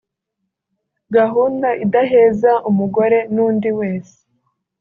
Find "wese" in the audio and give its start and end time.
3.79-4.15